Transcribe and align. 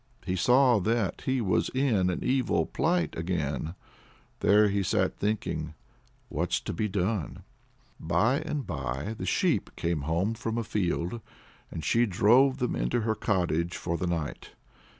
He 0.25 0.35
saw 0.35 0.79
that 0.79 1.21
he 1.27 1.41
was 1.41 1.69
in 1.75 2.09
an 2.09 2.23
evil 2.23 2.65
plight 2.65 3.15
again. 3.15 3.75
There 4.39 4.67
he 4.67 4.81
sat, 4.81 5.15
thinking, 5.17 5.75
"What's 6.27 6.59
to 6.61 6.73
be 6.73 6.87
done?" 6.87 7.43
By 7.99 8.37
and 8.39 8.65
by 8.65 9.13
the 9.15 9.27
sheep 9.27 9.69
came 9.75 10.01
home 10.09 10.33
from 10.33 10.57
afield, 10.57 11.21
and 11.69 11.85
she 11.85 12.07
drove 12.07 12.57
them 12.57 12.75
into 12.75 13.01
her 13.01 13.13
cottage 13.13 13.77
for 13.77 13.95
the 13.95 14.07
night. 14.07 14.53